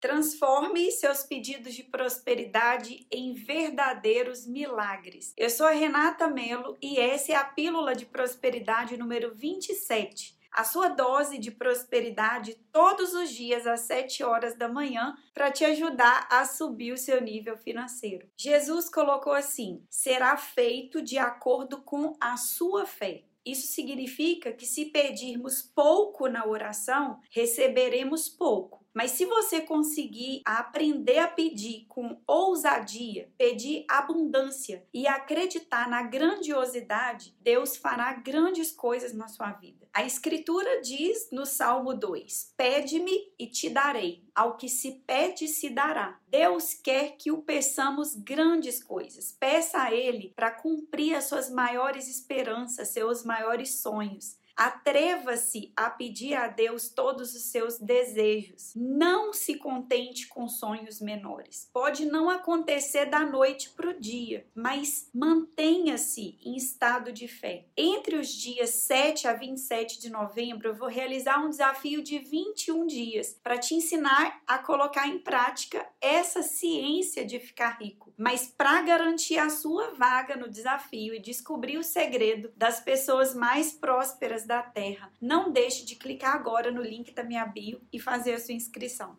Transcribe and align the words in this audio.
Transforme 0.00 0.92
seus 0.92 1.24
pedidos 1.24 1.74
de 1.74 1.82
prosperidade 1.82 3.04
em 3.10 3.34
verdadeiros 3.34 4.46
milagres. 4.46 5.34
Eu 5.36 5.50
sou 5.50 5.66
a 5.66 5.72
Renata 5.72 6.28
Melo 6.28 6.76
e 6.80 7.00
essa 7.00 7.32
é 7.32 7.34
a 7.34 7.42
Pílula 7.42 7.96
de 7.96 8.06
Prosperidade 8.06 8.96
número 8.96 9.34
27. 9.34 10.38
A 10.52 10.62
sua 10.62 10.88
dose 10.88 11.36
de 11.36 11.50
prosperidade 11.50 12.54
todos 12.72 13.12
os 13.12 13.30
dias 13.30 13.66
às 13.66 13.80
7 13.80 14.22
horas 14.22 14.56
da 14.56 14.68
manhã 14.68 15.16
para 15.34 15.50
te 15.50 15.64
ajudar 15.64 16.28
a 16.30 16.44
subir 16.44 16.92
o 16.92 16.98
seu 16.98 17.20
nível 17.20 17.56
financeiro. 17.56 18.28
Jesus 18.36 18.88
colocou 18.88 19.32
assim: 19.32 19.84
será 19.90 20.36
feito 20.36 21.02
de 21.02 21.18
acordo 21.18 21.82
com 21.82 22.16
a 22.20 22.36
sua 22.36 22.86
fé. 22.86 23.24
Isso 23.44 23.66
significa 23.68 24.52
que 24.52 24.66
se 24.66 24.86
pedirmos 24.86 25.62
pouco 25.62 26.28
na 26.28 26.46
oração, 26.46 27.18
receberemos 27.30 28.28
pouco. 28.28 28.77
Mas 28.98 29.12
se 29.12 29.26
você 29.26 29.60
conseguir 29.60 30.42
aprender 30.44 31.20
a 31.20 31.28
pedir 31.28 31.86
com 31.88 32.20
ousadia, 32.26 33.32
pedir 33.38 33.84
abundância 33.88 34.84
e 34.92 35.06
acreditar 35.06 35.88
na 35.88 36.02
grandiosidade, 36.02 37.32
Deus 37.40 37.76
fará 37.76 38.12
grandes 38.14 38.72
coisas 38.72 39.14
na 39.14 39.28
sua 39.28 39.52
vida. 39.52 39.86
A 39.94 40.04
Escritura 40.04 40.80
diz 40.80 41.28
no 41.30 41.46
Salmo 41.46 41.94
2: 41.94 42.54
Pede-me 42.56 43.32
e 43.38 43.46
te 43.46 43.70
darei. 43.70 44.24
Ao 44.34 44.56
que 44.56 44.68
se 44.68 44.90
pede, 45.06 45.46
se 45.46 45.70
dará. 45.70 46.18
Deus 46.26 46.74
quer 46.74 47.16
que 47.16 47.30
o 47.30 47.42
peçamos 47.42 48.16
grandes 48.16 48.82
coisas. 48.82 49.30
Peça 49.30 49.80
a 49.80 49.94
Ele 49.94 50.32
para 50.34 50.50
cumprir 50.50 51.14
as 51.14 51.26
suas 51.26 51.48
maiores 51.48 52.08
esperanças, 52.08 52.88
seus 52.88 53.24
maiores 53.24 53.80
sonhos. 53.80 54.36
Atreva-se 54.58 55.72
a 55.76 55.88
pedir 55.88 56.34
a 56.34 56.48
Deus 56.48 56.88
todos 56.88 57.32
os 57.32 57.42
seus 57.42 57.78
desejos. 57.78 58.72
Não 58.74 59.32
se 59.32 59.54
contente 59.54 60.26
com 60.26 60.48
sonhos 60.48 61.00
menores. 61.00 61.70
Pode 61.72 62.04
não 62.04 62.28
acontecer 62.28 63.06
da 63.06 63.20
noite 63.20 63.70
para 63.70 63.90
o 63.90 64.00
dia, 64.00 64.48
mas 64.52 65.08
mantenha-se 65.14 66.36
em 66.44 66.56
estado 66.56 67.12
de 67.12 67.28
fé. 67.28 67.66
Entre 67.76 68.16
os 68.16 68.26
dias 68.30 68.70
7 68.70 69.28
a 69.28 69.32
27 69.32 70.00
de 70.00 70.10
novembro, 70.10 70.70
eu 70.70 70.74
vou 70.74 70.88
realizar 70.88 71.38
um 71.38 71.50
desafio 71.50 72.02
de 72.02 72.18
21 72.18 72.84
dias 72.84 73.38
para 73.40 73.58
te 73.58 73.76
ensinar 73.76 74.42
a 74.44 74.58
colocar 74.58 75.06
em 75.06 75.20
prática 75.20 75.88
essa 76.00 76.42
ciência 76.42 77.24
de 77.24 77.38
ficar 77.38 77.78
rico. 77.80 78.12
Mas 78.18 78.48
para 78.48 78.82
garantir 78.82 79.38
a 79.38 79.50
sua 79.50 79.92
vaga 79.94 80.34
no 80.34 80.50
desafio 80.50 81.14
e 81.14 81.20
descobrir 81.20 81.78
o 81.78 81.84
segredo 81.84 82.52
das 82.56 82.80
pessoas 82.80 83.36
mais 83.36 83.72
prósperas 83.72 84.47
da 84.48 84.62
Terra. 84.62 85.12
Não 85.20 85.52
deixe 85.52 85.84
de 85.84 85.94
clicar 85.94 86.34
agora 86.34 86.72
no 86.72 86.82
link 86.82 87.12
da 87.12 87.22
minha 87.22 87.44
bio 87.46 87.80
e 87.92 88.00
fazer 88.00 88.32
a 88.32 88.40
sua 88.40 88.54
inscrição. 88.54 89.16